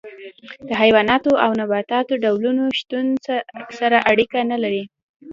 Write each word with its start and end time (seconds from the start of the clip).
د 0.67 0.69
حیواناتو 0.81 1.31
او 1.43 1.51
نباتاتو 1.61 2.13
ډولونو 2.23 2.63
شتون 2.79 3.05
سره 3.79 3.97
اړیکه 4.11 4.39
نه 4.51 4.57
لري. 4.63 4.83